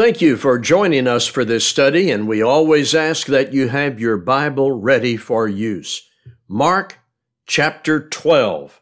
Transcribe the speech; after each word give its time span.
Thank 0.00 0.22
you 0.22 0.38
for 0.38 0.58
joining 0.58 1.06
us 1.06 1.26
for 1.26 1.44
this 1.44 1.66
study, 1.66 2.10
and 2.10 2.26
we 2.26 2.40
always 2.40 2.94
ask 2.94 3.26
that 3.26 3.52
you 3.52 3.68
have 3.68 4.00
your 4.00 4.16
Bible 4.16 4.72
ready 4.72 5.18
for 5.18 5.46
use. 5.46 6.08
Mark 6.48 7.00
chapter 7.44 8.08
12. 8.08 8.80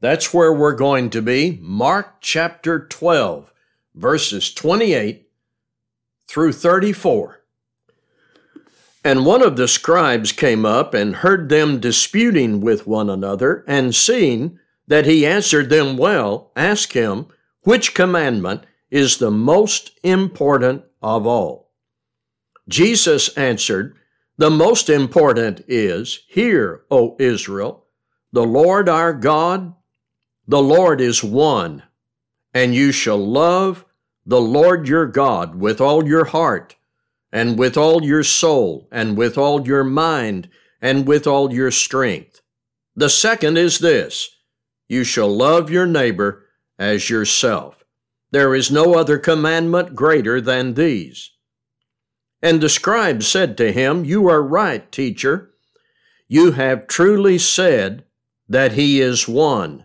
That's 0.00 0.34
where 0.34 0.52
we're 0.52 0.74
going 0.74 1.08
to 1.08 1.22
be. 1.22 1.58
Mark 1.62 2.16
chapter 2.20 2.86
12, 2.86 3.54
verses 3.94 4.52
28 4.52 5.30
through 6.28 6.52
34. 6.52 7.40
And 9.02 9.24
one 9.24 9.40
of 9.40 9.56
the 9.56 9.66
scribes 9.66 10.30
came 10.30 10.66
up 10.66 10.92
and 10.92 11.16
heard 11.16 11.48
them 11.48 11.80
disputing 11.80 12.60
with 12.60 12.86
one 12.86 13.08
another, 13.08 13.64
and 13.66 13.94
seeing 13.94 14.58
that 14.88 15.06
he 15.06 15.24
answered 15.24 15.70
them 15.70 15.96
well, 15.96 16.52
asked 16.54 16.92
him, 16.92 17.28
Which 17.62 17.94
commandment 17.94 18.64
is 18.94 19.16
the 19.16 19.30
most 19.30 19.90
important 20.04 20.84
of 21.02 21.26
all? 21.26 21.72
Jesus 22.68 23.36
answered, 23.36 23.96
The 24.38 24.50
most 24.50 24.88
important 24.88 25.62
is, 25.66 26.20
Hear, 26.28 26.82
O 26.92 27.16
Israel, 27.18 27.86
the 28.32 28.44
Lord 28.44 28.88
our 28.88 29.12
God, 29.12 29.74
the 30.46 30.62
Lord 30.62 31.00
is 31.00 31.24
one, 31.24 31.82
and 32.54 32.72
you 32.72 32.92
shall 32.92 33.18
love 33.18 33.84
the 34.24 34.40
Lord 34.40 34.86
your 34.86 35.06
God 35.06 35.56
with 35.56 35.80
all 35.80 36.06
your 36.06 36.26
heart 36.26 36.76
and 37.32 37.58
with 37.58 37.76
all 37.76 38.04
your 38.04 38.22
soul, 38.22 38.86
and 38.92 39.16
with 39.16 39.36
all 39.36 39.66
your 39.66 39.82
mind, 39.82 40.48
and 40.80 41.04
with 41.04 41.26
all 41.26 41.52
your 41.52 41.72
strength. 41.72 42.40
The 42.94 43.10
second 43.10 43.58
is 43.58 43.80
this 43.80 44.30
you 44.86 45.02
shall 45.02 45.34
love 45.36 45.68
your 45.68 45.84
neighbor 45.84 46.44
as 46.78 47.10
yourself. 47.10 47.83
There 48.34 48.56
is 48.56 48.68
no 48.68 48.94
other 48.94 49.16
commandment 49.16 49.94
greater 49.94 50.40
than 50.40 50.74
these. 50.74 51.30
And 52.42 52.60
the 52.60 52.68
scribe 52.68 53.22
said 53.22 53.56
to 53.58 53.70
him, 53.70 54.04
You 54.04 54.28
are 54.28 54.42
right, 54.42 54.90
teacher. 54.90 55.52
You 56.26 56.50
have 56.50 56.88
truly 56.88 57.38
said 57.38 58.02
that 58.48 58.72
he 58.72 59.00
is 59.00 59.28
one, 59.28 59.84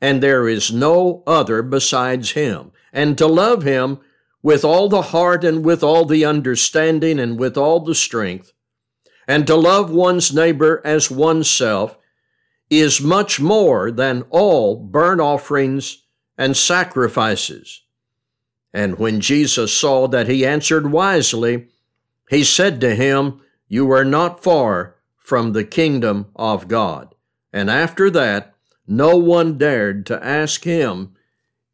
and 0.00 0.22
there 0.22 0.48
is 0.48 0.72
no 0.72 1.22
other 1.26 1.62
besides 1.62 2.30
him, 2.30 2.72
and 2.94 3.18
to 3.18 3.26
love 3.26 3.62
him 3.62 3.98
with 4.42 4.64
all 4.64 4.88
the 4.88 5.02
heart 5.12 5.44
and 5.44 5.62
with 5.62 5.82
all 5.82 6.06
the 6.06 6.24
understanding 6.24 7.20
and 7.20 7.38
with 7.38 7.58
all 7.58 7.80
the 7.80 7.94
strength, 7.94 8.54
and 9.28 9.46
to 9.46 9.54
love 9.54 9.90
one's 9.90 10.32
neighbor 10.32 10.80
as 10.82 11.10
oneself 11.10 11.98
is 12.70 13.02
much 13.02 13.38
more 13.38 13.90
than 13.90 14.24
all 14.30 14.76
burnt 14.76 15.20
offerings 15.20 15.98
and 16.38 16.56
sacrifices. 16.56 17.82
And 18.72 18.98
when 18.98 19.20
Jesus 19.20 19.72
saw 19.72 20.08
that 20.08 20.28
he 20.28 20.46
answered 20.46 20.90
wisely, 20.90 21.68
he 22.30 22.44
said 22.44 22.80
to 22.80 22.94
him, 22.94 23.40
You 23.68 23.90
are 23.92 24.04
not 24.04 24.42
far 24.42 24.96
from 25.18 25.52
the 25.52 25.64
kingdom 25.64 26.26
of 26.34 26.68
God. 26.68 27.14
And 27.52 27.68
after 27.70 28.10
that, 28.10 28.54
no 28.86 29.16
one 29.16 29.58
dared 29.58 30.06
to 30.06 30.24
ask 30.24 30.64
him 30.64 31.14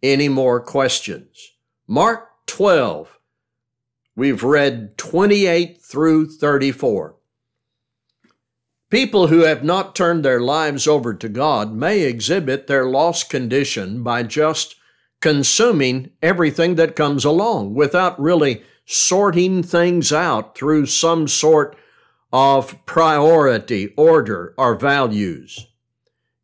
any 0.02 0.28
more 0.28 0.60
questions. 0.60 1.52
Mark 1.86 2.28
12. 2.46 3.18
We've 4.16 4.42
read 4.42 4.98
28 4.98 5.80
through 5.80 6.30
34. 6.30 7.14
People 8.90 9.26
who 9.26 9.40
have 9.40 9.62
not 9.62 9.94
turned 9.94 10.24
their 10.24 10.40
lives 10.40 10.88
over 10.88 11.14
to 11.14 11.28
God 11.28 11.72
may 11.72 12.00
exhibit 12.00 12.66
their 12.66 12.86
lost 12.86 13.28
condition 13.28 14.02
by 14.02 14.22
just 14.22 14.76
consuming 15.20 16.10
everything 16.22 16.76
that 16.76 16.96
comes 16.96 17.24
along 17.24 17.74
without 17.74 18.20
really 18.20 18.62
sorting 18.84 19.62
things 19.62 20.12
out 20.12 20.56
through 20.56 20.86
some 20.86 21.28
sort 21.28 21.76
of 22.32 22.74
priority, 22.86 23.92
order, 23.96 24.54
or 24.56 24.74
values. 24.74 25.66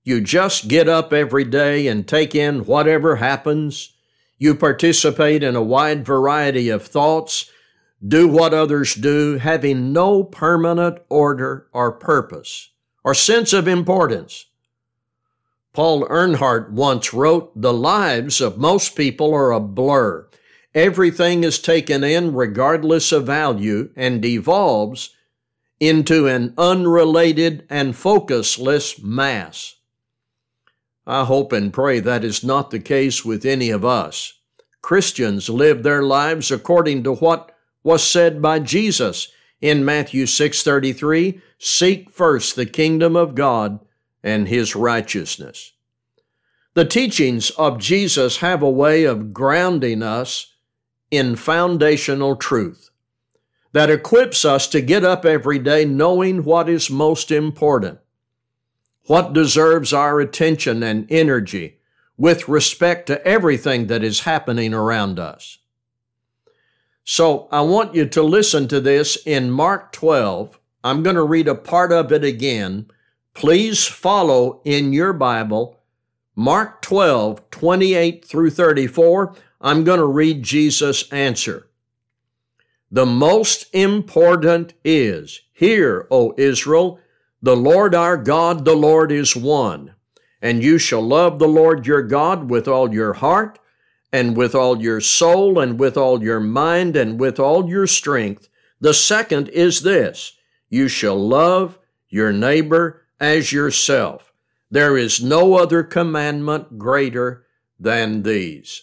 You 0.03 0.21
just 0.21 0.69
get 0.69 0.89
up 0.89 1.13
every 1.13 1.45
day 1.45 1.87
and 1.87 2.07
take 2.07 2.35
in 2.35 2.65
whatever 2.67 3.17
happens 3.17 3.95
you 4.39 4.55
participate 4.55 5.43
in 5.43 5.57
a 5.57 5.63
wide 5.63 6.05
variety 6.05 6.69
of 6.69 6.87
thoughts, 6.87 7.51
do 8.07 8.29
what 8.29 8.53
others 8.53 8.95
do, 8.95 9.39
having 9.39 9.93
no 9.93 10.25
permanent 10.25 10.99
order 11.09 11.69
or 11.73 11.93
purpose 11.93 12.71
or 13.05 13.15
sense 13.15 13.53
of 13.53 13.69
importance. 13.69 14.47
Paul 15.75 16.07
Earnhart 16.09 16.71
once 16.71 17.13
wrote, 17.13 17.51
The 17.61 17.73
lives 17.73 18.41
of 18.41 18.57
most 18.57 18.95
people 18.95 19.35
are 19.35 19.51
a 19.51 19.59
blur. 19.59 20.29
Everything 20.73 21.43
is 21.43 21.59
taken 21.59 22.05
in 22.05 22.33
regardless 22.33 23.11
of 23.11 23.27
value 23.27 23.91
and 23.97 24.23
devolves 24.23 25.11
into 25.81 26.29
an 26.29 26.55
unrelated 26.57 27.67
and 27.69 27.95
focusless 27.95 29.03
mass. 29.03 29.75
I 31.07 31.25
hope 31.25 31.53
and 31.53 31.73
pray 31.73 31.99
that 32.01 32.25
is 32.25 32.45
not 32.45 32.71
the 32.71 32.79
case 32.79 33.25
with 33.25 33.45
any 33.45 33.71
of 33.71 33.85
us. 33.85 34.35
Christians 34.81 35.51
live 35.51 35.83
their 35.83 36.03
lives 36.05 36.53
according 36.53 37.03
to 37.03 37.15
what 37.15 37.51
was 37.83 38.03
said 38.05 38.41
by 38.41 38.61
Jesus 38.61 39.29
in 39.61 39.85
Matthew 39.85 40.27
6:33, 40.27 41.41
"Seek 41.59 42.11
first 42.11 42.55
the 42.55 42.67
kingdom 42.67 43.17
of 43.17 43.35
God 43.35 43.81
and 44.25 44.49
his 44.49 44.75
righteousness." 44.75 45.73
The 46.75 46.85
teachings 46.85 47.51
of 47.51 47.79
Jesus 47.79 48.39
have 48.39 48.61
a 48.61 48.69
way 48.69 49.05
of 49.05 49.33
grounding 49.33 50.03
us 50.03 50.55
in 51.13 51.37
foundational 51.37 52.35
truth 52.35 52.91
that 53.71 53.91
equips 53.91 54.45
us 54.45 54.67
to 54.67 54.81
get 54.81 55.05
up 55.05 55.25
every 55.25 55.61
day 55.61 55.85
knowing 55.85 56.43
what 56.43 56.69
is 56.69 56.91
most 56.91 57.31
important 57.31 58.01
what 59.07 59.33
deserves 59.33 59.93
our 59.93 60.21
attention 60.21 60.83
and 60.83 61.07
energy 61.11 61.79
with 62.17 62.49
respect 62.49 63.07
to 63.07 63.27
everything 63.27 63.87
that 63.89 64.03
is 64.03 64.21
happening 64.21 64.73
around 64.73 65.19
us. 65.19 65.59
So 67.05 67.49
I 67.53 67.61
want 67.61 67.95
you 67.95 68.07
to 68.07 68.23
listen 68.23 68.67
to 68.69 68.81
this 68.81 69.19
in 69.27 69.51
Mark 69.51 69.93
12. 69.93 70.59
I'm 70.83 71.03
going 71.03 71.17
to 71.17 71.23
read 71.23 71.49
a 71.49 71.55
part 71.55 71.93
of 71.93 72.13
it 72.13 72.25
again. 72.25 72.87
Please 73.35 73.85
follow 73.85 74.63
in 74.65 74.93
your 74.93 75.13
Bible 75.13 75.81
Mark 76.37 76.83
12, 76.83 77.51
28 77.51 78.25
through 78.25 78.51
34. 78.51 79.35
I'm 79.61 79.85
going 79.85 79.99
to 79.99 80.07
read 80.07 80.43
Jesus' 80.43 81.11
answer. 81.13 81.69
The 82.91 83.07
most 83.07 83.73
important 83.75 84.75
is, 84.85 85.41
Hear, 85.53 86.07
O 86.11 86.35
Israel, 86.39 87.01
the 87.43 87.57
Lord 87.57 87.95
our 87.95 88.17
God, 88.17 88.65
the 88.65 88.77
Lord 88.77 89.11
is 89.11 89.37
one. 89.37 89.95
And 90.41 90.63
you 90.63 90.79
shall 90.79 91.03
love 91.03 91.39
the 91.39 91.49
Lord 91.49 91.87
your 91.87 92.03
God 92.03 92.51
with 92.51 92.69
all 92.69 92.95
your 92.95 93.15
heart, 93.15 93.59
and 94.13 94.37
with 94.37 94.55
all 94.55 94.81
your 94.81 95.01
soul, 95.01 95.59
and 95.59 95.79
with 95.79 95.97
all 95.97 96.23
your 96.23 96.41
mind, 96.41 96.95
and 96.95 97.19
with 97.19 97.41
all 97.41 97.69
your 97.69 97.89
strength. 97.89 98.49
The 98.81 98.95
second 98.95 99.49
is 99.49 99.83
this 99.83 100.37
you 100.69 100.87
shall 100.87 101.19
love 101.19 101.79
your 102.09 102.33
neighbor 102.33 103.04
as 103.25 103.53
yourself. 103.53 104.35
There 104.71 104.99
is 104.99 105.23
no 105.23 105.55
other 105.55 105.83
commandment 105.83 106.79
greater 106.79 107.47
than 107.81 108.23
these. 108.23 108.83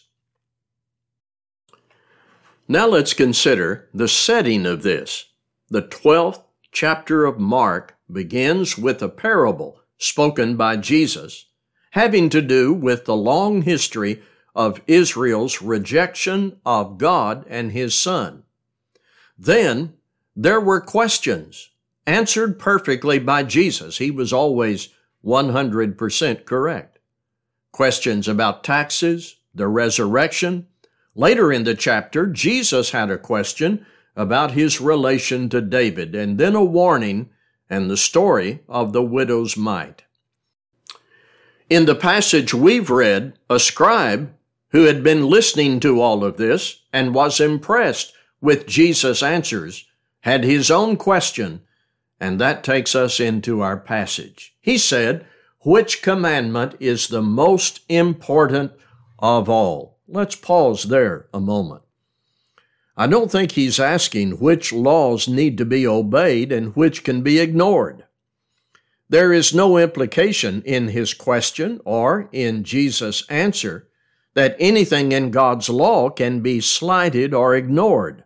Now 2.68 2.88
let's 2.88 3.13
consider 3.13 3.88
the 3.94 4.07
setting 4.07 4.66
of 4.66 4.81
this. 4.81 5.25
The 5.69 5.84
12th 5.84 6.44
chapter 6.72 7.25
of 7.25 7.40
Mark 7.40 7.97
begins 8.12 8.80
with 8.80 9.03
a 9.03 9.09
parable 9.09 9.80
spoken 9.97 10.57
by 10.57 10.78
Jesus 10.78 11.46
having 11.91 12.30
to 12.30 12.41
do 12.41 12.74
with 12.74 13.06
the 13.06 13.16
long 13.16 13.62
history 13.62 14.24
of 14.56 14.81
Israel's 14.88 15.62
rejection 15.62 16.57
of 16.66 16.97
God 16.97 17.46
and 17.47 17.74
His 17.74 18.00
Son. 18.00 18.44
Then 19.38 19.94
there 20.36 20.62
were 20.62 20.80
questions 20.80 21.70
answered 22.06 22.59
perfectly 22.59 23.19
by 23.19 23.44
Jesus. 23.44 23.98
He 23.98 24.12
was 24.12 24.33
always 24.33 24.89
100% 25.24 26.45
correct. 26.45 27.00
Questions 27.71 28.27
about 28.27 28.63
taxes, 28.63 29.38
the 29.53 29.68
resurrection. 29.68 30.68
Later 31.15 31.51
in 31.51 31.63
the 31.63 31.75
chapter, 31.75 32.25
Jesus 32.25 32.92
had 32.92 33.09
a 33.09 33.18
question 33.18 33.86
about 34.15 34.51
his 34.51 34.81
relation 34.81 35.50
to 35.50 35.62
David, 35.62 36.15
and 36.15 36.38
then 36.38 36.56
a 36.56 36.63
warning 36.63 37.30
and 37.69 37.89
the 37.89 37.98
story 37.98 38.59
of 38.68 38.92
the 38.92 39.04
widow's 39.04 39.56
mite. 39.56 40.04
In 41.69 41.86
the 41.86 41.95
passage 41.95 42.54
we've 42.54 42.89
read, 42.89 43.33
a 43.50 43.59
scribe 43.59 44.33
who 44.71 44.83
had 44.83 45.04
been 45.04 45.27
listening 45.27 45.80
to 45.80 46.01
all 46.01 46.25
of 46.25 46.38
this 46.38 46.81
and 46.92 47.13
was 47.13 47.39
impressed 47.39 48.13
with 48.42 48.68
Jesus' 48.68 49.24
answers 49.24 49.86
had 50.21 50.44
his 50.44 50.69
own 50.69 50.97
question, 50.97 51.62
and 52.21 52.39
that 52.39 52.63
takes 52.63 52.94
us 52.94 53.19
into 53.19 53.62
our 53.62 53.75
passage. 53.75 54.56
He 54.62 54.77
said, 54.77 55.25
Which 55.62 56.03
commandment 56.03 56.75
is 56.79 57.07
the 57.07 57.23
most 57.23 57.81
important 57.89 58.73
of 59.18 59.50
all? 59.50 59.97
Let's 60.07 60.35
pause 60.35 60.83
there 60.83 61.25
a 61.33 61.39
moment. 61.39 61.81
I 62.95 63.07
don't 63.07 63.31
think 63.31 63.53
he's 63.53 63.79
asking 63.79 64.33
which 64.33 64.71
laws 64.71 65.27
need 65.27 65.57
to 65.57 65.65
be 65.65 65.88
obeyed 65.88 66.51
and 66.51 66.75
which 66.75 67.03
can 67.03 67.23
be 67.23 67.39
ignored. 67.39 68.06
There 69.09 69.33
is 69.33 69.53
no 69.53 69.77
implication 69.77 70.62
in 70.62 70.89
his 70.89 71.15
question 71.15 71.81
or 71.85 72.29
in 72.31 72.63
Jesus' 72.63 73.25
answer 73.29 73.88
that 74.35 74.56
anything 74.59 75.12
in 75.12 75.31
God's 75.31 75.69
law 75.69 76.12
can 76.12 76.41
be 76.41 76.62
slighted 76.62 77.33
or 77.33 77.56
ignored. 77.56 78.23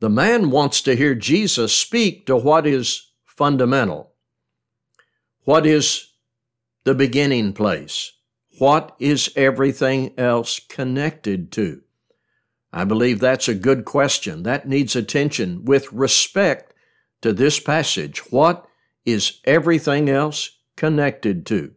The 0.00 0.08
man 0.08 0.50
wants 0.50 0.80
to 0.82 0.94
hear 0.94 1.14
Jesus 1.14 1.74
speak 1.74 2.26
to 2.26 2.36
what 2.36 2.66
is 2.66 3.10
fundamental. 3.24 4.12
What 5.44 5.66
is 5.66 6.12
the 6.84 6.94
beginning 6.94 7.52
place? 7.52 8.12
What 8.58 8.94
is 8.98 9.32
everything 9.34 10.12
else 10.18 10.60
connected 10.60 11.50
to? 11.52 11.82
I 12.72 12.84
believe 12.84 13.18
that's 13.18 13.48
a 13.48 13.54
good 13.54 13.84
question. 13.84 14.42
That 14.42 14.68
needs 14.68 14.94
attention 14.94 15.64
with 15.64 15.92
respect 15.92 16.74
to 17.22 17.32
this 17.32 17.58
passage. 17.58 18.18
What 18.30 18.66
is 19.04 19.40
everything 19.44 20.08
else 20.08 20.58
connected 20.76 21.46
to? 21.46 21.72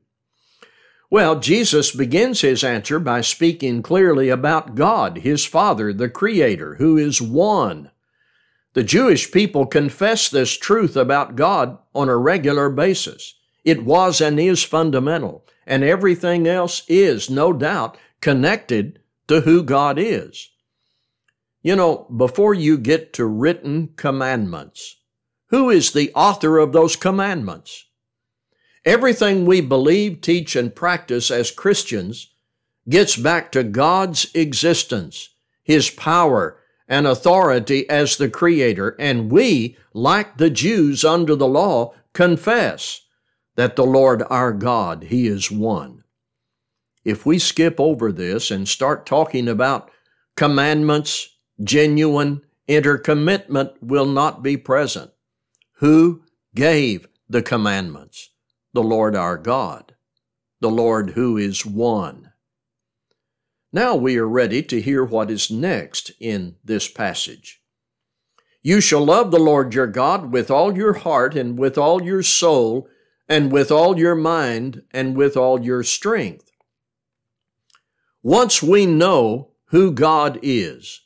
Well, 1.10 1.40
Jesus 1.40 1.92
begins 1.96 2.42
his 2.42 2.64
answer 2.64 3.00
by 3.00 3.22
speaking 3.22 3.82
clearly 3.82 4.30
about 4.30 4.76
God, 4.76 5.20
his 5.20 5.46
Father, 5.46 5.92
the 5.92 6.10
Creator, 6.10 6.76
who 6.76 6.98
is 6.98 7.22
one. 7.22 7.92
The 8.74 8.84
Jewish 8.84 9.32
people 9.32 9.66
confess 9.66 10.30
this 10.30 10.58
truth 10.58 10.96
about 10.96 11.36
God 11.36 11.78
on 11.94 12.08
a 12.08 12.18
regular 12.18 12.70
basis. 12.70 13.36
It 13.66 13.84
was 13.84 14.22
and 14.22 14.40
is 14.40 14.64
fundamental, 14.64 15.46
and 15.68 15.84
everything 15.84 16.48
else 16.48 16.84
is, 16.88 17.30
no 17.30 17.52
doubt, 17.52 17.98
connected 18.22 19.00
to 19.28 19.42
who 19.42 19.64
God 19.64 20.00
is. 20.00 20.50
You 21.62 21.76
know, 21.76 22.08
before 22.16 22.54
you 22.54 22.78
get 22.78 23.14
to 23.14 23.26
written 23.26 23.90
commandments, 23.96 24.96
who 25.48 25.70
is 25.70 25.92
the 25.92 26.12
author 26.16 26.58
of 26.58 26.72
those 26.72 26.96
commandments? 26.96 27.86
Everything 28.86 29.46
we 29.46 29.62
believe, 29.62 30.22
teach, 30.22 30.56
and 30.56 30.74
practice 30.74 31.30
as 31.30 31.52
Christians 31.52 32.34
gets 32.90 33.16
back 33.16 33.52
to 33.52 33.64
God's 33.64 34.34
existence, 34.34 35.30
His 35.62 35.90
power, 35.90 36.58
and 36.92 37.08
authority 37.08 37.90
as 37.90 38.18
the 38.18 38.30
Creator, 38.30 38.98
and 39.00 39.32
we, 39.32 39.78
like 39.94 40.36
the 40.36 40.50
Jews 40.50 41.06
under 41.06 41.38
the 41.38 41.48
law, 41.48 41.94
confess 42.14 43.04
that 43.56 43.78
the 43.78 43.86
Lord 43.86 44.24
our 44.30 44.52
God, 44.52 45.04
He 45.04 45.26
is 45.26 45.50
one. 45.50 46.04
If 47.06 47.26
we 47.26 47.40
skip 47.40 47.80
over 47.80 48.12
this 48.12 48.52
and 48.52 48.68
start 48.68 49.06
talking 49.06 49.48
about 49.48 49.90
commandments, 50.36 51.30
genuine 51.64 52.42
intercommitment 52.68 53.72
will 53.82 54.06
not 54.06 54.44
be 54.44 54.58
present. 54.58 55.12
Who 55.76 56.24
gave 56.56 57.08
the 57.30 57.42
commandments? 57.42 58.32
The 58.74 58.84
Lord 58.84 59.16
our 59.16 59.38
God, 59.38 59.96
the 60.60 60.70
Lord 60.70 61.12
who 61.12 61.38
is 61.38 61.66
one. 61.66 62.31
Now 63.74 63.96
we 63.96 64.18
are 64.18 64.28
ready 64.28 64.62
to 64.64 64.82
hear 64.82 65.04
what 65.06 65.32
is 65.32 65.50
next 65.50 66.12
in 66.20 66.56
this 66.64 66.90
passage. 66.90 67.62
You 68.62 68.82
shall 68.82 69.06
love 69.06 69.32
the 69.32 69.40
Lord 69.40 69.74
your 69.74 69.88
God 69.88 70.34
with 70.34 70.52
all 70.52 70.78
your 70.78 70.94
heart 70.94 71.36
and 71.36 71.58
with 71.58 71.78
all 71.78 72.04
your 72.04 72.22
soul 72.22 72.88
and 73.30 73.52
with 73.52 73.72
all 73.72 73.98
your 73.98 74.16
mind 74.16 74.84
and 74.92 75.16
with 75.16 75.38
all 75.38 75.64
your 75.64 75.84
strength. 75.84 76.52
Once 78.22 78.62
we 78.62 78.86
know 78.86 79.52
who 79.68 79.92
God 79.92 80.38
is, 80.44 81.02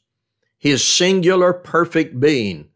His 0.58 0.84
singular 0.84 1.54
perfect 1.54 2.20
being, 2.20 2.70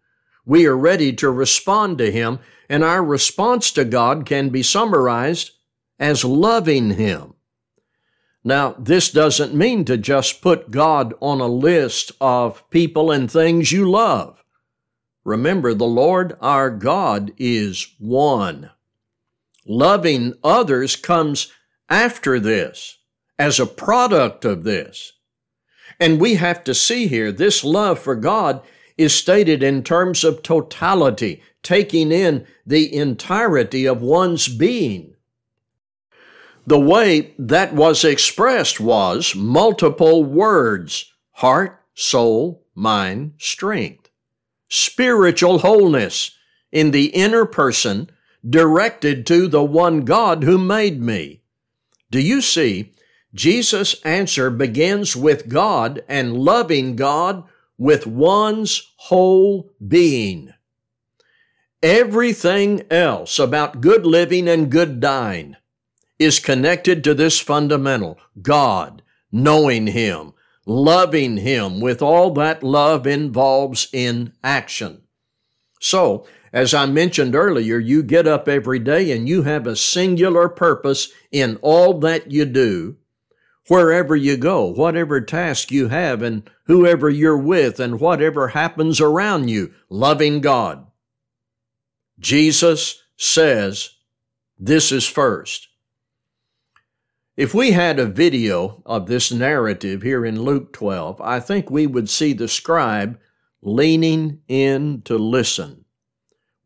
we 0.45 0.67
are 0.67 0.77
ready 0.77 1.11
to 1.13 1.29
respond 1.29 1.97
to 1.97 2.11
Him, 2.11 2.39
and 2.69 2.83
our 2.83 3.03
response 3.03 3.71
to 3.71 3.83
God 3.83 4.25
can 4.25 4.49
be 4.49 4.63
summarized 4.63 5.51
as 5.97 6.23
loving 6.23 6.91
Him. 6.91 7.33
Now, 8.43 8.75
this 8.79 9.11
doesn't 9.11 9.53
mean 9.53 9.83
to 9.85 9.97
just 9.97 10.41
put 10.41 10.71
God 10.71 11.13
on 11.21 11.41
a 11.41 11.47
list 11.47 12.13
of 12.21 12.67
people 12.69 13.11
and 13.11 13.29
things 13.29 13.71
you 13.71 13.89
love. 13.89 14.43
Remember, 15.25 15.73
the 15.73 15.85
Lord 15.85 16.37
our 16.39 16.69
God 16.69 17.33
is 17.37 17.95
one. 17.99 18.71
Loving 19.67 20.33
others 20.43 20.95
comes 20.95 21.51
after 21.89 22.39
this, 22.39 22.97
as 23.37 23.59
a 23.59 23.65
product 23.65 24.45
of 24.45 24.63
this. 24.63 25.13
And 25.99 26.21
we 26.21 26.35
have 26.35 26.63
to 26.63 26.73
see 26.73 27.07
here 27.07 27.31
this 27.31 27.63
love 27.63 27.99
for 27.99 28.15
God 28.15 28.61
is 28.97 29.13
stated 29.13 29.61
in 29.61 29.83
terms 29.83 30.23
of 30.23 30.43
totality, 30.43 31.43
taking 31.61 32.11
in 32.11 32.47
the 32.65 32.93
entirety 32.95 33.85
of 33.85 34.01
one's 34.01 34.47
being. 34.47 35.08
The 36.69 36.79
way 36.79 37.33
that 37.39 37.73
was 37.73 38.05
expressed 38.05 38.79
was 38.79 39.33
multiple 39.33 40.23
words 40.23 41.11
heart, 41.31 41.81
soul, 41.95 42.63
mind, 42.75 43.33
strength. 43.39 44.11
Spiritual 44.67 45.57
wholeness 45.57 46.37
in 46.71 46.91
the 46.91 47.07
inner 47.07 47.47
person 47.47 48.11
directed 48.47 49.25
to 49.25 49.47
the 49.47 49.63
one 49.63 50.01
God 50.01 50.43
who 50.43 50.59
made 50.59 51.01
me. 51.01 51.41
Do 52.11 52.21
you 52.21 52.39
see? 52.39 52.93
Jesus' 53.33 53.99
answer 54.03 54.51
begins 54.51 55.15
with 55.15 55.49
God 55.49 56.03
and 56.07 56.37
loving 56.37 56.95
God 56.95 57.45
with 57.79 58.05
one's 58.05 58.93
whole 58.97 59.71
being. 59.87 60.53
Everything 61.81 62.83
else 62.91 63.39
about 63.39 63.81
good 63.81 64.05
living 64.05 64.47
and 64.47 64.69
good 64.69 64.99
dying 64.99 65.55
is 66.19 66.39
connected 66.39 67.03
to 67.03 67.13
this 67.13 67.39
fundamental 67.39 68.19
God, 68.41 69.01
knowing 69.31 69.87
Him, 69.87 70.33
loving 70.65 71.37
Him 71.37 71.79
with 71.79 72.01
all 72.01 72.31
that 72.31 72.61
love 72.61 73.07
involves 73.07 73.87
in 73.93 74.33
action. 74.43 75.01
So, 75.79 76.27
as 76.51 76.73
I 76.73 76.85
mentioned 76.87 77.35
earlier, 77.35 77.79
you 77.79 78.03
get 78.03 78.27
up 78.27 78.47
every 78.47 78.79
day 78.79 79.11
and 79.11 79.29
you 79.29 79.43
have 79.43 79.65
a 79.65 79.75
singular 79.75 80.49
purpose 80.49 81.09
in 81.31 81.57
all 81.61 81.99
that 81.99 82.31
you 82.31 82.45
do 82.45 82.97
wherever 83.67 84.15
you 84.15 84.35
go, 84.35 84.65
whatever 84.65 85.21
task 85.21 85.71
you 85.71 85.87
have, 85.89 86.23
and 86.23 86.49
whoever 86.65 87.09
you're 87.09 87.37
with, 87.37 87.79
and 87.79 87.99
whatever 87.99 88.49
happens 88.49 88.99
around 88.99 89.47
you, 89.47 89.71
loving 89.89 90.41
God. 90.41 90.87
Jesus 92.19 93.01
says 93.15 93.91
this 94.57 94.91
is 94.91 95.07
first. 95.07 95.68
If 97.39 97.53
we 97.53 97.71
had 97.71 97.99
a 97.99 98.05
video 98.05 98.83
of 98.85 99.05
this 99.05 99.31
narrative 99.31 100.01
here 100.01 100.25
in 100.25 100.41
Luke 100.41 100.73
12, 100.73 101.21
I 101.21 101.39
think 101.39 101.71
we 101.71 101.87
would 101.87 102.09
see 102.09 102.33
the 102.33 102.49
scribe 102.49 103.17
leaning 103.61 104.41
in 104.49 105.03
to 105.03 105.17
listen 105.17 105.85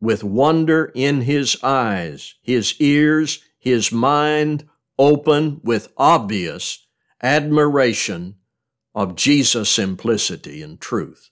with 0.00 0.24
wonder 0.24 0.90
in 0.96 1.20
his 1.20 1.56
eyes, 1.62 2.34
his 2.42 2.74
ears, 2.80 3.38
his 3.56 3.92
mind 3.92 4.68
open 4.98 5.60
with 5.62 5.92
obvious 5.96 6.88
admiration 7.22 8.34
of 8.96 9.14
Jesus' 9.14 9.70
simplicity 9.70 10.60
and 10.60 10.80
truth. 10.80 11.30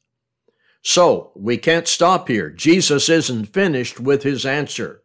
So, 0.82 1.32
we 1.34 1.56
can't 1.56 1.88
stop 1.88 2.28
here. 2.28 2.48
Jesus 2.48 3.08
isn't 3.08 3.46
finished 3.46 3.98
with 3.98 4.22
his 4.22 4.46
answer. 4.46 5.02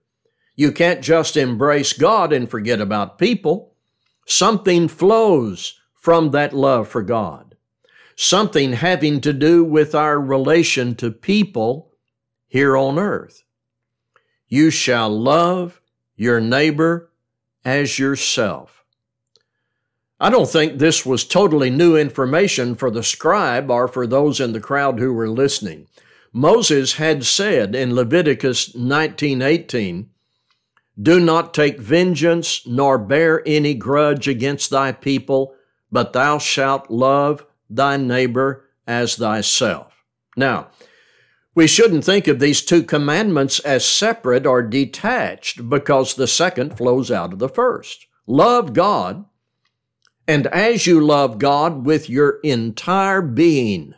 You 0.56 0.72
can't 0.72 1.02
just 1.02 1.36
embrace 1.36 1.94
God 1.94 2.32
and 2.32 2.48
forget 2.48 2.80
about 2.80 3.18
people. 3.18 3.74
Something 4.28 4.90
flows 4.90 5.80
from 5.96 6.32
that 6.32 6.54
love 6.54 6.90
for 6.90 7.02
God. 7.02 7.56
Something 8.18 8.74
having 8.74 9.22
to 9.22 9.32
do 9.32 9.64
with 9.64 9.96
our 9.96 10.20
relation 10.20 10.96
to 10.96 11.12
people 11.12 11.94
here 12.48 12.76
on 12.76 13.00
earth. 13.00 13.44
You 14.50 14.70
shall 14.70 15.10
love 15.10 15.80
your 16.18 16.42
neighbor 16.42 17.10
as 17.64 18.00
yourself. 18.00 18.84
I 20.20 20.30
don't 20.30 20.50
think 20.50 20.78
this 20.78 21.06
was 21.06 21.24
totally 21.24 21.70
new 21.70 21.96
information 21.96 22.76
for 22.76 22.92
the 22.92 23.04
scribe 23.04 23.72
or 23.72 23.88
for 23.88 24.06
those 24.06 24.42
in 24.42 24.52
the 24.52 24.60
crowd 24.60 25.00
who 25.00 25.14
were 25.14 25.30
listening. 25.30 25.88
Moses 26.34 26.94
had 26.94 27.24
said 27.24 27.76
in 27.76 27.96
Leviticus 27.96 28.74
19:18, 28.76 30.10
"Do 31.00 31.20
not 31.20 31.54
take 31.54 31.80
vengeance 31.80 32.66
nor 32.66 32.98
bear 32.98 33.44
any 33.46 33.74
grudge 33.74 34.28
against 34.28 34.70
thy 34.70 34.92
people, 34.92 35.54
but 35.92 36.14
thou 36.14 36.38
shalt 36.38 36.90
love 36.90 37.46
thy 37.70 37.98
neighbor 37.98 38.66
as 38.88 39.16
thyself." 39.16 39.94
Now, 40.36 40.68
we 41.56 41.68
shouldn't 41.68 42.04
think 42.04 42.28
of 42.28 42.40
these 42.40 42.62
two 42.62 42.84
commandments 42.84 43.60
as 43.60 43.86
separate 43.86 44.46
or 44.46 44.62
detached 44.62 45.70
because 45.70 46.14
the 46.14 46.28
second 46.28 46.78
flows 46.78 47.12
out 47.12 47.34
of 47.34 47.40
the 47.40 47.50
first. 47.50 48.06
Love 48.26 48.74
God 48.74 49.26
and 50.28 50.48
as 50.48 50.86
you 50.86 51.00
love 51.00 51.40
God 51.40 51.86
with 51.86 52.10
your 52.10 52.40
entire 52.44 53.22
being, 53.22 53.96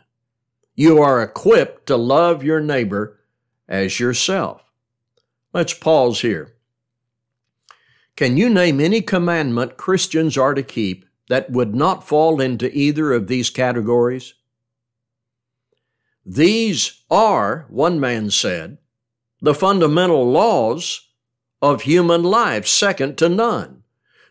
you 0.76 1.02
are 1.02 1.20
equipped 1.20 1.86
to 1.86 1.96
love 1.96 2.44
your 2.44 2.60
neighbor 2.60 3.18
as 3.68 3.98
yourself. 3.98 4.62
Let's 5.52 5.74
pause 5.74 6.20
here. 6.20 6.54
Can 8.20 8.36
you 8.36 8.50
name 8.50 8.80
any 8.80 9.00
commandment 9.00 9.78
Christians 9.78 10.36
are 10.36 10.52
to 10.52 10.62
keep 10.62 11.06
that 11.30 11.50
would 11.50 11.74
not 11.74 12.06
fall 12.06 12.38
into 12.38 12.70
either 12.76 13.14
of 13.14 13.28
these 13.28 13.48
categories? 13.48 14.34
These 16.26 17.02
are, 17.10 17.64
one 17.70 17.98
man 17.98 18.30
said, 18.30 18.76
the 19.40 19.54
fundamental 19.54 20.30
laws 20.30 21.08
of 21.62 21.80
human 21.80 22.22
life, 22.22 22.66
second 22.66 23.16
to 23.16 23.30
none. 23.30 23.84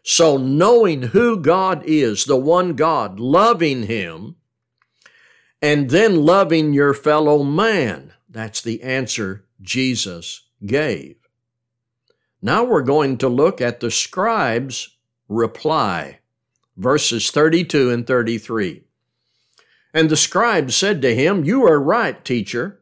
So, 0.03 0.38
knowing 0.38 1.01
who 1.01 1.41
God 1.41 1.81
is, 1.84 2.25
the 2.25 2.38
one 2.38 2.75
God, 2.75 3.19
loving 3.19 3.88
Him, 3.88 4.36
and 5.63 5.89
then 5.89 6.27
loving 6.27 6.74
your 6.74 6.93
fellow 6.93 7.41
man, 7.41 8.13
that's 8.29 8.62
the 8.62 8.84
answer 8.84 9.46
Jesus 9.63 10.48
gave. 10.63 11.15
Now 12.41 12.63
we're 12.63 12.84
going 12.84 13.17
to 13.17 13.27
look 13.27 13.60
at 13.60 13.81
the 13.81 13.91
scribe's 13.91 14.96
reply, 15.27 16.19
verses 16.77 17.31
32 17.31 17.91
and 17.91 18.08
33. 18.08 18.84
And 19.93 20.10
the 20.10 20.15
scribe 20.15 20.72
said 20.72 21.01
to 21.01 21.13
him, 21.13 21.43
You 21.43 21.65
are 21.65 21.81
right, 21.81 22.24
teacher. 22.24 22.79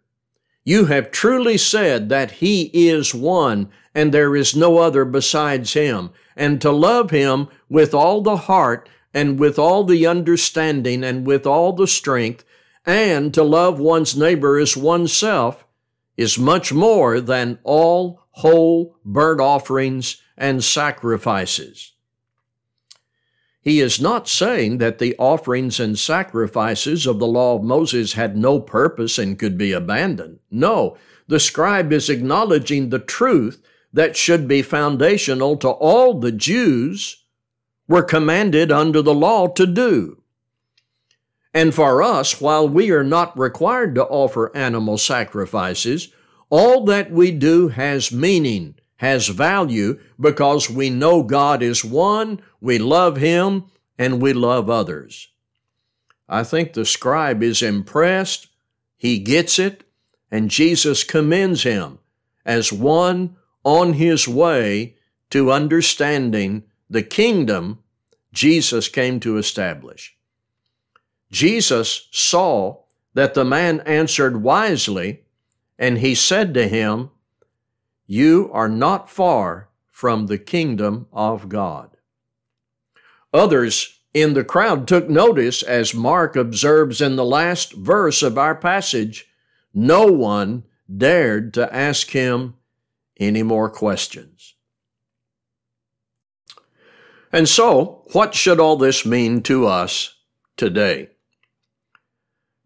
You 0.63 0.85
have 0.85 1.11
truly 1.11 1.57
said 1.57 2.09
that 2.09 2.31
he 2.31 2.69
is 2.73 3.15
one, 3.15 3.69
and 3.95 4.13
there 4.13 4.35
is 4.35 4.55
no 4.55 4.77
other 4.77 5.05
besides 5.05 5.73
him, 5.73 6.11
and 6.35 6.61
to 6.61 6.71
love 6.71 7.09
him 7.09 7.47
with 7.69 7.93
all 7.93 8.21
the 8.21 8.37
heart, 8.37 8.89
and 9.13 9.39
with 9.39 9.57
all 9.57 9.85
the 9.85 10.05
understanding, 10.05 11.03
and 11.03 11.25
with 11.25 11.47
all 11.47 11.73
the 11.73 11.87
strength, 11.87 12.43
and 12.85 13.33
to 13.33 13.43
love 13.43 13.79
one's 13.79 14.15
neighbor 14.15 14.59
as 14.59 14.77
oneself, 14.77 15.65
is 16.17 16.37
much 16.37 16.73
more 16.73 17.21
than 17.21 17.57
all 17.63 18.26
whole 18.37 18.95
burnt 19.03 19.41
offerings 19.41 20.21
and 20.37 20.63
sacrifices. 20.63 21.93
He 23.61 23.79
is 23.79 23.99
not 23.99 24.27
saying 24.27 24.77
that 24.77 24.99
the 24.99 25.15
offerings 25.17 25.79
and 25.79 25.97
sacrifices 25.97 27.07
of 27.07 27.17
the 27.17 27.27
law 27.27 27.55
of 27.55 27.63
Moses 27.63 28.13
had 28.13 28.37
no 28.37 28.59
purpose 28.59 29.17
and 29.17 29.39
could 29.39 29.57
be 29.57 29.71
abandoned. 29.71 30.39
No, 30.51 30.97
the 31.27 31.39
scribe 31.39 31.91
is 31.91 32.11
acknowledging 32.11 32.89
the 32.89 32.99
truth 32.99 33.61
that 33.91 34.15
should 34.15 34.47
be 34.47 34.61
foundational 34.61 35.57
to 35.57 35.69
all 35.69 36.19
the 36.19 36.31
Jews 36.31 37.25
were 37.87 38.03
commanded 38.03 38.71
under 38.71 39.01
the 39.01 39.15
law 39.15 39.47
to 39.47 39.65
do. 39.65 40.21
And 41.55 41.73
for 41.73 42.03
us, 42.03 42.39
while 42.39 42.69
we 42.69 42.91
are 42.91 43.03
not 43.03 43.37
required 43.37 43.95
to 43.95 44.05
offer 44.05 44.55
animal 44.55 44.99
sacrifices, 44.99 46.09
all 46.49 46.85
that 46.85 47.11
we 47.11 47.31
do 47.31 47.69
has 47.69 48.11
meaning, 48.11 48.75
has 48.97 49.27
value, 49.27 49.99
because 50.19 50.69
we 50.69 50.89
know 50.89 51.23
God 51.23 51.61
is 51.61 51.83
one, 51.83 52.41
we 52.61 52.77
love 52.77 53.17
Him, 53.17 53.65
and 53.97 54.21
we 54.21 54.33
love 54.33 54.69
others. 54.69 55.29
I 56.29 56.43
think 56.43 56.73
the 56.73 56.85
scribe 56.85 57.41
is 57.41 57.61
impressed, 57.61 58.47
he 58.97 59.19
gets 59.19 59.59
it, 59.59 59.83
and 60.29 60.49
Jesus 60.49 61.03
commends 61.03 61.63
him 61.63 61.99
as 62.45 62.73
one 62.73 63.35
on 63.63 63.93
his 63.93 64.27
way 64.27 64.95
to 65.29 65.51
understanding 65.51 66.63
the 66.89 67.03
kingdom 67.03 67.79
Jesus 68.33 68.89
came 68.89 69.19
to 69.21 69.37
establish. 69.37 70.17
Jesus 71.31 72.07
saw 72.11 72.79
that 73.13 73.33
the 73.33 73.45
man 73.45 73.81
answered 73.81 74.41
wisely 74.41 75.23
and 75.77 75.99
he 75.99 76.15
said 76.15 76.53
to 76.53 76.67
him, 76.67 77.11
You 78.05 78.49
are 78.53 78.69
not 78.69 79.09
far 79.09 79.69
from 79.89 80.27
the 80.27 80.37
kingdom 80.37 81.07
of 81.11 81.49
God. 81.49 81.97
Others 83.33 83.99
in 84.13 84.33
the 84.33 84.43
crowd 84.43 84.87
took 84.87 85.09
notice, 85.09 85.61
as 85.61 85.93
Mark 85.93 86.35
observes 86.35 87.01
in 87.01 87.15
the 87.15 87.25
last 87.25 87.73
verse 87.73 88.23
of 88.23 88.37
our 88.37 88.55
passage, 88.55 89.27
no 89.73 90.05
one 90.05 90.63
dared 90.95 91.53
to 91.53 91.73
ask 91.73 92.11
him 92.11 92.55
any 93.19 93.43
more 93.43 93.69
questions. 93.69 94.55
And 97.31 97.47
so, 97.47 98.03
what 98.13 98.33
should 98.33 98.59
all 98.59 98.77
this 98.77 99.05
mean 99.05 99.43
to 99.43 99.67
us 99.67 100.15
today? 100.55 101.09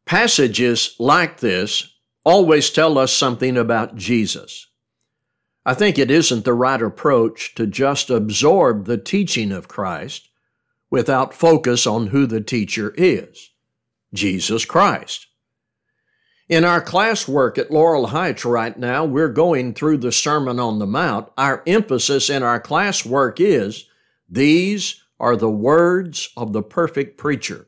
Passages 0.05 0.95
like 0.99 1.39
this 1.39 1.90
always 2.23 2.69
tell 2.69 2.97
us 2.97 3.13
something 3.13 3.57
about 3.57 3.95
Jesus. 3.95 4.67
I 5.65 5.73
think 5.73 5.99
it 5.99 6.09
isn't 6.09 6.45
the 6.45 6.53
right 6.53 6.81
approach 6.81 7.53
to 7.55 7.67
just 7.67 8.09
absorb 8.09 8.85
the 8.85 8.97
teaching 8.97 9.51
of 9.51 9.67
Christ 9.67 10.29
without 10.89 11.33
focus 11.33 11.85
on 11.85 12.07
who 12.07 12.25
the 12.25 12.41
teacher 12.41 12.93
is 12.97 13.51
Jesus 14.13 14.65
Christ. 14.65 15.27
In 16.49 16.65
our 16.65 16.83
classwork 16.83 17.57
at 17.57 17.71
Laurel 17.71 18.07
Heights 18.07 18.43
right 18.43 18.77
now, 18.77 19.05
we're 19.05 19.29
going 19.29 19.73
through 19.73 19.97
the 19.99 20.11
Sermon 20.11 20.59
on 20.59 20.79
the 20.79 20.85
Mount. 20.85 21.29
Our 21.37 21.63
emphasis 21.65 22.29
in 22.29 22.43
our 22.43 22.59
classwork 22.59 23.39
is 23.39 23.85
these 24.27 25.01
are 25.17 25.37
the 25.37 25.49
words 25.49 26.29
of 26.35 26.51
the 26.51 26.63
perfect 26.63 27.17
preacher. 27.17 27.67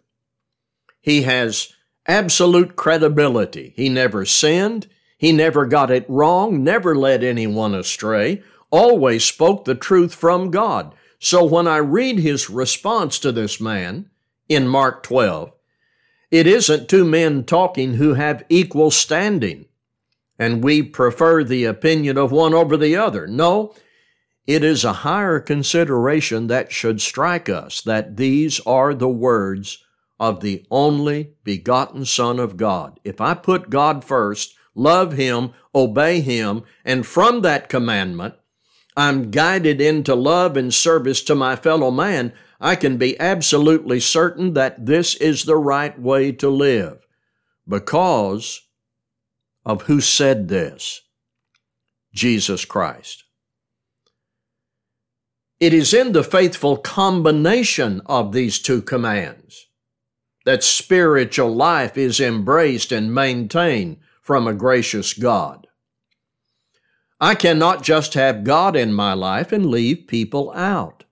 He 0.99 1.21
has 1.21 1.71
absolute 2.05 2.75
credibility. 2.75 3.73
He 3.75 3.89
never 3.89 4.25
sinned. 4.25 4.87
He 5.23 5.31
never 5.31 5.65
got 5.65 5.89
it 5.89 6.05
wrong, 6.09 6.65
never 6.65 6.93
led 6.93 7.23
anyone 7.23 7.73
astray, 7.73 8.43
always 8.71 9.23
spoke 9.23 9.63
the 9.63 9.73
truth 9.73 10.13
from 10.13 10.51
God. 10.51 10.93
So 11.17 11.45
when 11.45 11.65
I 11.65 11.77
read 11.77 12.19
his 12.19 12.49
response 12.49 13.19
to 13.19 13.31
this 13.31 13.61
man 13.61 14.09
in 14.49 14.67
Mark 14.67 15.01
12, 15.03 15.53
it 16.29 16.45
isn't 16.45 16.89
two 16.89 17.05
men 17.05 17.45
talking 17.45 17.93
who 17.93 18.15
have 18.15 18.43
equal 18.49 18.91
standing, 18.91 19.67
and 20.37 20.61
we 20.61 20.83
prefer 20.83 21.41
the 21.41 21.63
opinion 21.63 22.17
of 22.17 22.33
one 22.33 22.53
over 22.53 22.75
the 22.75 22.97
other. 22.97 23.25
No, 23.25 23.73
it 24.45 24.61
is 24.61 24.83
a 24.83 24.91
higher 24.91 25.39
consideration 25.39 26.47
that 26.47 26.73
should 26.73 26.99
strike 26.99 27.47
us 27.47 27.81
that 27.83 28.17
these 28.17 28.59
are 28.65 28.93
the 28.93 29.07
words 29.07 29.85
of 30.23 30.39
the 30.39 30.65
only 30.71 31.33
begotten 31.43 32.05
Son 32.05 32.39
of 32.39 32.55
God. 32.55 32.97
If 33.03 33.19
I 33.19 33.33
put 33.33 33.69
God 33.69 34.05
first, 34.05 34.55
love 34.73 35.11
Him, 35.11 35.51
obey 35.75 36.21
Him, 36.21 36.63
and 36.85 37.05
from 37.05 37.41
that 37.41 37.67
commandment, 37.67 38.35
I'm 38.95 39.31
guided 39.31 39.81
into 39.81 40.15
love 40.15 40.55
and 40.55 40.73
service 40.73 41.21
to 41.23 41.35
my 41.35 41.57
fellow 41.57 41.91
man, 41.91 42.31
I 42.61 42.77
can 42.77 42.95
be 42.95 43.19
absolutely 43.19 43.99
certain 43.99 44.53
that 44.53 44.85
this 44.85 45.15
is 45.15 45.43
the 45.43 45.57
right 45.57 45.99
way 45.99 46.31
to 46.31 46.47
live 46.47 47.05
because 47.67 48.61
of 49.65 49.81
who 49.83 49.99
said 49.99 50.47
this 50.47 51.01
Jesus 52.13 52.63
Christ. 52.63 53.25
It 55.59 55.73
is 55.73 55.93
in 55.93 56.13
the 56.13 56.23
faithful 56.23 56.77
combination 56.77 58.01
of 58.05 58.31
these 58.31 58.59
two 58.59 58.81
commands 58.81 59.67
that 60.45 60.63
spiritual 60.63 61.53
life 61.53 61.97
is 61.97 62.19
embraced 62.19 62.91
and 62.91 63.13
maintained 63.13 63.97
from 64.21 64.47
a 64.47 64.53
gracious 64.53 65.13
God. 65.13 65.67
I 67.19 67.35
cannot 67.35 67.83
just 67.83 68.15
have 68.15 68.43
God 68.43 68.75
in 68.75 68.93
my 68.93 69.13
life 69.13 69.51
and 69.51 69.65
leave 69.65 70.07
people 70.07 70.51
out. 70.51 71.05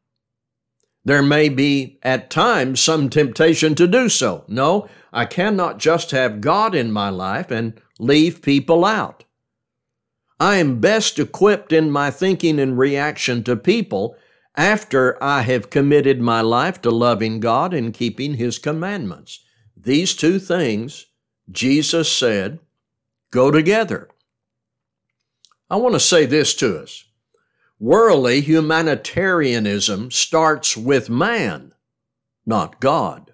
There 1.04 1.24
may 1.24 1.50
be 1.50 2.00
at 2.04 2.30
times 2.30 2.80
some 2.80 3.10
temptation 3.10 3.76
to 3.76 3.88
do 3.88 4.10
so. 4.10 4.44
No, 4.48 4.88
I 5.12 5.26
cannot 5.26 5.80
just 5.80 6.12
have 6.12 6.42
God 6.42 6.76
in 6.76 6.92
my 6.92 7.10
life 7.10 7.50
and 7.50 7.80
leave 8.00 8.42
people 8.42 8.86
out. 8.86 9.24
I 10.40 10.58
am 10.58 10.80
best 10.80 11.18
equipped 11.18 11.72
in 11.72 11.92
my 11.92 12.12
thinking 12.12 12.60
and 12.60 12.78
reaction 12.78 13.44
to 13.44 13.56
people 13.56 14.16
after 14.56 15.22
I 15.24 15.42
have 15.42 15.70
committed 15.70 16.20
my 16.22 16.42
life 16.42 16.82
to 16.82 16.92
loving 16.92 17.40
God 17.40 17.74
and 17.74 17.94
keeping 17.94 18.36
His 18.36 18.60
commandments. 18.60 19.44
These 19.78 20.16
two 20.16 20.40
things, 20.40 21.08
Jesus 21.50 22.12
said, 22.12 22.60
go 23.32 23.50
together. 23.50 24.10
I 25.70 25.78
want 25.78 25.94
to 25.94 26.00
say 26.00 26.26
this 26.26 26.54
to 26.56 26.80
us. 26.80 27.06
Worldly 27.80 28.42
humanitarianism 28.42 30.12
starts 30.12 30.78
with 30.78 31.10
man, 31.10 31.74
not 32.46 32.80
God. 32.80 33.34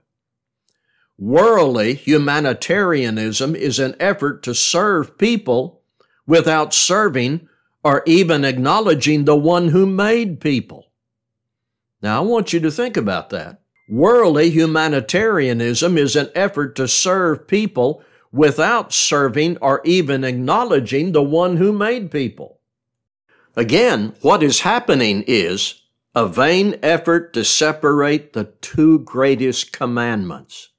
Worldly 1.18 1.96
humanitarianism 1.96 3.56
is 3.56 3.80
an 3.80 3.96
effort 4.00 4.44
to 4.44 4.54
serve 4.54 5.18
people 5.18 5.82
without 6.28 6.74
serving 6.74 7.50
or 7.84 8.04
even 8.06 8.46
acknowledging 8.46 9.26
the 9.26 9.36
one 9.36 9.70
who 9.70 9.86
made 9.86 10.40
people. 10.40 10.87
Now, 12.02 12.22
I 12.22 12.26
want 12.26 12.54
you 12.54 12.60
to 12.60 12.72
think 12.72 12.96
about 12.96 13.30
that. 13.32 13.62
Worldly 13.90 14.50
humanitarianism 14.50 15.98
is 15.98 16.16
an 16.16 16.30
effort 16.36 16.76
to 16.76 16.88
serve 16.88 17.48
people 17.48 18.04
without 18.32 18.94
serving 18.94 19.58
or 19.58 19.82
even 19.86 20.24
acknowledging 20.24 21.12
the 21.12 21.24
one 21.24 21.58
who 21.58 21.72
made 21.72 22.12
people. 22.12 22.60
Again, 23.56 24.14
what 24.22 24.44
is 24.44 24.60
happening 24.60 25.24
is 25.26 25.82
a 26.14 26.28
vain 26.28 26.76
effort 26.84 27.34
to 27.34 27.44
separate 27.44 28.34
the 28.34 28.46
two 28.62 29.00
greatest 29.00 29.72
commandments. 29.72 30.70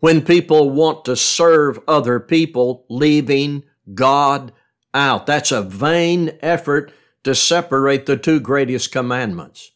When 0.00 0.22
people 0.22 0.70
want 0.70 1.04
to 1.06 1.16
serve 1.16 1.80
other 1.88 2.20
people, 2.20 2.84
leaving 2.90 3.64
God 3.94 4.52
out, 4.92 5.26
that's 5.26 5.52
a 5.52 5.62
vain 5.62 6.36
effort 6.40 6.92
to 7.24 7.34
separate 7.34 8.06
the 8.06 8.16
two 8.16 8.40
greatest 8.40 8.92
commandments. 8.92 9.72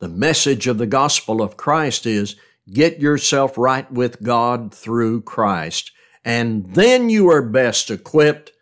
The 0.00 0.08
message 0.08 0.66
of 0.66 0.78
the 0.78 0.86
gospel 0.86 1.42
of 1.42 1.56
Christ 1.56 2.06
is 2.06 2.36
get 2.70 3.00
yourself 3.00 3.58
right 3.58 3.90
with 3.90 4.22
God 4.22 4.72
through 4.72 5.22
Christ, 5.22 5.90
and 6.24 6.66
then 6.74 7.10
you 7.10 7.28
are 7.30 7.42
best 7.42 7.90
equipped 7.90 8.52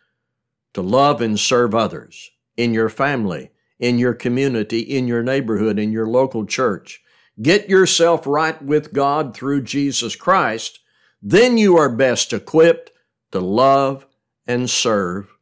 to 0.73 0.81
love 0.81 1.21
and 1.21 1.39
serve 1.39 1.75
others 1.75 2.31
in 2.55 2.73
your 2.73 2.89
family, 2.89 3.51
in 3.79 3.99
your 3.99 4.13
community, 4.13 4.79
in 4.79 5.07
your 5.07 5.21
neighborhood, 5.21 5.77
in 5.77 5.91
your 5.91 6.07
local 6.07 6.45
church. 6.45 7.01
Get 7.41 7.69
yourself 7.69 8.25
right 8.25 8.59
with 8.61 8.93
God 8.93 9.35
through 9.35 9.61
Jesus 9.61 10.15
Christ, 10.15 10.79
then 11.21 11.57
you 11.57 11.77
are 11.77 11.89
best 11.89 12.33
equipped 12.33 12.91
to 13.31 13.39
love 13.39 14.05
and 14.47 14.69
serve 14.69 15.35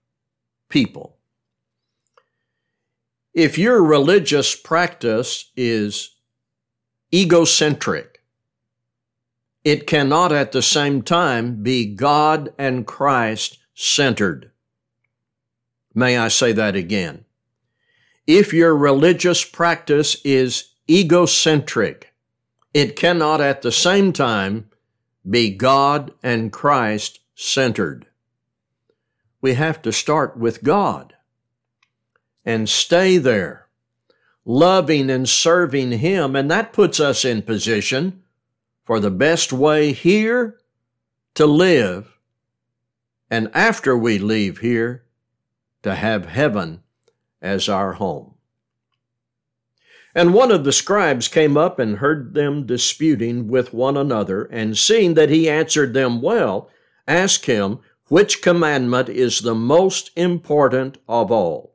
people. 0.69 1.14
If 3.35 3.57
your 3.57 3.83
religious 3.83 4.55
practice 4.55 5.51
is 5.57 6.11
egocentric, 7.13 8.23
it 9.65 9.85
cannot 9.85 10.31
at 10.31 10.53
the 10.53 10.61
same 10.61 11.01
time 11.01 11.61
be 11.61 11.85
God 11.85 12.53
and 12.57 12.87
Christ 12.87 13.57
centered. 13.73 14.51
May 15.93 16.17
I 16.17 16.29
say 16.29 16.53
that 16.53 16.77
again? 16.77 17.25
If 18.25 18.53
your 18.53 18.73
religious 18.73 19.43
practice 19.43 20.15
is 20.23 20.69
egocentric, 20.89 22.13
it 22.73 22.95
cannot 22.95 23.41
at 23.41 23.63
the 23.63 23.71
same 23.73 24.13
time 24.13 24.69
be 25.29 25.49
God 25.49 26.13
and 26.23 26.53
Christ 26.53 27.19
centered. 27.35 28.05
We 29.41 29.55
have 29.55 29.81
to 29.81 29.91
start 29.91 30.37
with 30.37 30.63
God 30.63 31.14
and 32.45 32.69
stay 32.69 33.17
there, 33.17 33.67
loving 34.45 35.09
and 35.09 35.27
serving 35.27 35.91
Him. 35.93 36.35
And 36.35 36.49
that 36.51 36.73
puts 36.73 36.99
us 36.99 37.25
in 37.25 37.41
position 37.41 38.23
for 38.83 38.99
the 38.99 39.11
best 39.11 39.51
way 39.51 39.91
here 39.91 40.59
to 41.33 41.45
live, 41.45 42.17
and 43.29 43.49
after 43.53 43.97
we 43.97 44.19
leave 44.19 44.59
here, 44.59 45.03
to 45.81 45.95
have 45.95 46.25
heaven 46.27 46.81
as 47.41 47.67
our 47.67 47.93
home. 47.93 48.35
And 50.15 50.33
one 50.33 50.49
of 50.49 50.63
the 50.63 50.71
scribes 50.71 51.27
came 51.27 51.57
up 51.57 51.77
and 51.77 51.97
heard 51.97 52.33
them 52.33 52.65
disputing 52.65 53.49
with 53.49 53.73
one 53.73 53.97
another, 53.97 54.45
and 54.45 54.77
seeing 54.77 55.15
that 55.15 55.29
he 55.29 55.49
answered 55.49 55.93
them 55.93 56.21
well, 56.21 56.69
asked 57.05 57.47
him, 57.47 57.79
Which 58.07 58.41
commandment 58.41 59.09
is 59.09 59.41
the 59.41 59.55
most 59.55 60.11
important 60.15 60.97
of 61.09 61.31
all? 61.31 61.74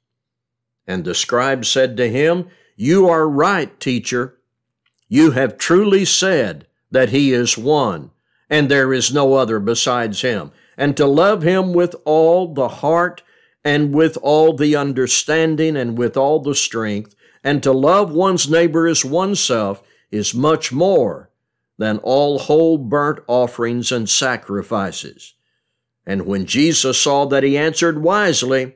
And 0.91 1.05
the 1.05 1.15
scribe 1.15 1.63
said 1.63 1.95
to 1.95 2.09
him, 2.09 2.49
You 2.75 3.07
are 3.07 3.29
right, 3.29 3.79
teacher. 3.79 4.37
You 5.07 5.31
have 5.31 5.57
truly 5.57 6.03
said 6.03 6.67
that 6.91 7.11
he 7.11 7.31
is 7.31 7.57
one, 7.57 8.11
and 8.49 8.67
there 8.67 8.91
is 8.93 9.13
no 9.13 9.35
other 9.35 9.61
besides 9.61 10.19
him, 10.19 10.51
and 10.75 10.97
to 10.97 11.05
love 11.05 11.43
him 11.43 11.71
with 11.71 11.95
all 12.03 12.53
the 12.53 12.67
heart, 12.67 13.23
and 13.63 13.95
with 13.95 14.17
all 14.21 14.51
the 14.51 14.75
understanding, 14.75 15.77
and 15.77 15.97
with 15.97 16.17
all 16.17 16.41
the 16.41 16.55
strength, 16.55 17.15
and 17.41 17.63
to 17.63 17.71
love 17.71 18.11
one's 18.11 18.49
neighbor 18.49 18.85
as 18.85 19.05
oneself 19.05 19.81
is 20.11 20.33
much 20.33 20.73
more 20.73 21.29
than 21.77 21.99
all 21.99 22.37
whole 22.37 22.77
burnt 22.77 23.19
offerings 23.27 23.93
and 23.93 24.09
sacrifices. 24.09 25.35
And 26.05 26.25
when 26.25 26.45
Jesus 26.45 26.99
saw 26.99 27.27
that 27.27 27.43
he 27.43 27.57
answered 27.57 28.03
wisely, 28.03 28.75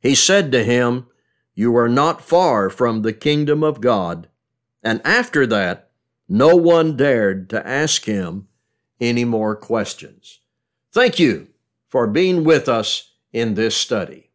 he 0.00 0.16
said 0.16 0.50
to 0.50 0.64
him, 0.64 1.06
you 1.58 1.76
are 1.76 1.88
not 1.88 2.22
far 2.22 2.70
from 2.70 3.02
the 3.02 3.12
kingdom 3.12 3.64
of 3.64 3.80
God. 3.80 4.28
And 4.80 5.00
after 5.04 5.44
that, 5.48 5.90
no 6.28 6.54
one 6.54 6.96
dared 6.96 7.50
to 7.50 7.66
ask 7.66 8.04
him 8.04 8.46
any 9.00 9.24
more 9.24 9.56
questions. 9.56 10.38
Thank 10.92 11.18
you 11.18 11.48
for 11.88 12.06
being 12.06 12.44
with 12.44 12.68
us 12.68 13.10
in 13.32 13.54
this 13.54 13.76
study. 13.76 14.27